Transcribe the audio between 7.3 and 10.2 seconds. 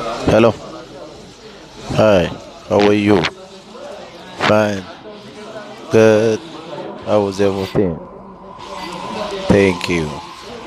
everything? Thank you.